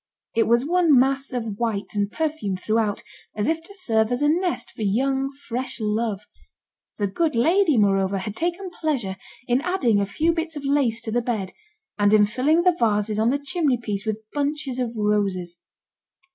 It 0.35 0.47
was 0.47 0.65
one 0.65 0.97
mass 0.99 1.31
of 1.31 1.59
white, 1.59 1.93
and 1.93 2.11
perfumed 2.11 2.59
throughout, 2.59 3.03
as 3.35 3.45
if 3.45 3.61
to 3.61 3.75
serve 3.75 4.11
as 4.11 4.23
a 4.23 4.29
nest 4.29 4.71
for 4.71 4.81
young, 4.81 5.31
fresh 5.31 5.79
love. 5.79 6.21
The 6.97 7.05
good 7.05 7.35
lady, 7.35 7.77
moreover, 7.77 8.17
had 8.17 8.35
taken 8.35 8.71
pleasure 8.71 9.15
in 9.47 9.61
adding 9.61 9.99
a 10.01 10.07
few 10.07 10.33
bits 10.33 10.55
of 10.55 10.65
lace 10.65 11.01
to 11.01 11.11
the 11.11 11.21
bed, 11.21 11.53
and 11.99 12.13
in 12.13 12.25
filling 12.25 12.63
the 12.63 12.75
vases 12.79 13.19
on 13.19 13.29
the 13.29 13.37
chimney 13.37 13.77
piece 13.77 14.03
with 14.03 14.23
bunches 14.33 14.79
of 14.79 14.93
roses. 14.95 15.59